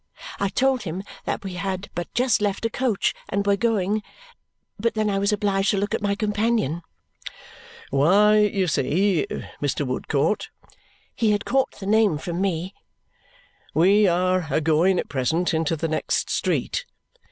I 0.39 0.49
told 0.49 0.81
him 0.81 1.03
that 1.25 1.43
we 1.43 1.53
had 1.53 1.91
but 1.93 2.11
just 2.15 2.41
left 2.41 2.65
a 2.65 2.71
coach 2.71 3.13
and 3.29 3.45
were 3.45 3.55
going 3.55 4.01
but 4.79 4.95
then 4.95 5.11
I 5.11 5.19
was 5.19 5.31
obliged 5.31 5.69
to 5.69 5.77
look 5.77 5.93
at 5.93 6.01
my 6.01 6.15
companion. 6.15 6.81
"Why, 7.91 8.39
you 8.39 8.65
see, 8.65 9.27
Mr. 9.61 9.85
Woodcourt" 9.85 10.49
he 11.13 11.29
had 11.33 11.45
caught 11.45 11.73
the 11.79 11.85
name 11.85 12.17
from 12.17 12.41
me 12.41 12.73
"we 13.75 14.07
are 14.07 14.47
a 14.49 14.59
going 14.59 14.97
at 14.97 15.07
present 15.07 15.53
into 15.53 15.75
the 15.75 15.87
next 15.87 16.31
street. 16.31 16.87